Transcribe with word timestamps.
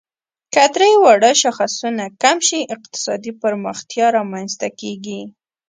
که 0.53 0.63
درې 0.75 0.91
واړه 1.03 1.31
شاخصونه 1.41 2.05
کم 2.21 2.37
شي، 2.47 2.59
اقتصادي 2.75 3.31
پرمختیا 3.41 4.07
رامنځ 4.17 4.51
ته 4.61 4.67
کیږي. 4.79 5.21